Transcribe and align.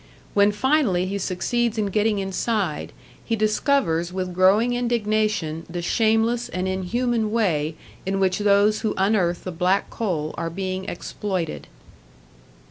When 0.33 0.51
finally 0.51 1.05
he 1.05 1.19
succeeds 1.19 1.77
in 1.77 1.85
getting 1.93 2.17
inside, 2.17 2.91
he 3.23 3.35
discovers 3.35 4.11
with 4.11 4.33
growing 4.33 4.73
indignation 4.73 5.63
the 5.69 5.83
shameless 5.83 6.49
and 6.49 6.67
inhuman 6.67 7.31
way 7.31 7.75
in 8.03 8.19
which 8.19 8.39
those 8.39 8.79
who 8.81 8.95
unearth 8.97 9.43
the 9.43 9.51
black 9.51 9.91
coal 9.91 10.33
are 10.39 10.49
being 10.49 10.85
exploited. 10.85 11.67